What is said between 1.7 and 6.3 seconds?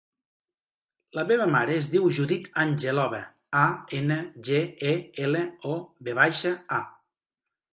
es diu Judith Angelova: a, ena, ge, e, ela, o, ve